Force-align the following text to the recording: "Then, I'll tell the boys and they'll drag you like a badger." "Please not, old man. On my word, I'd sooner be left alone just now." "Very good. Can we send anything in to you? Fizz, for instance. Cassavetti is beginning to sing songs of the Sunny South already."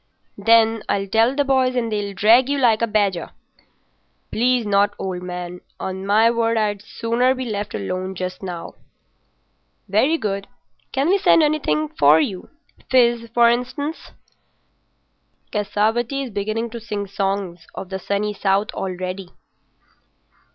"Then, 0.39 0.81
I'll 0.89 1.05
tell 1.05 1.35
the 1.35 1.43
boys 1.43 1.75
and 1.75 1.91
they'll 1.91 2.15
drag 2.15 2.49
you 2.49 2.57
like 2.57 2.81
a 2.81 2.87
badger." 2.87 3.29
"Please 4.31 4.65
not, 4.65 4.95
old 4.97 5.21
man. 5.21 5.61
On 5.79 6.07
my 6.07 6.31
word, 6.31 6.57
I'd 6.57 6.81
sooner 6.81 7.35
be 7.35 7.45
left 7.45 7.75
alone 7.75 8.15
just 8.15 8.41
now." 8.41 8.73
"Very 9.87 10.17
good. 10.17 10.47
Can 10.91 11.07
we 11.09 11.19
send 11.19 11.43
anything 11.43 11.89
in 11.91 11.95
to 11.99 12.17
you? 12.19 12.49
Fizz, 12.89 13.29
for 13.35 13.47
instance. 13.47 14.09
Cassavetti 15.51 16.23
is 16.23 16.29
beginning 16.31 16.71
to 16.71 16.79
sing 16.79 17.05
songs 17.05 17.67
of 17.75 17.89
the 17.89 17.99
Sunny 17.99 18.33
South 18.33 18.71
already." 18.73 19.29